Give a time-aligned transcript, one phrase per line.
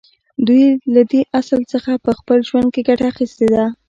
[0.47, 0.63] دوی
[0.93, 3.65] له دې اصل څخه په خپل ژوند کې ګټه اخیستې ده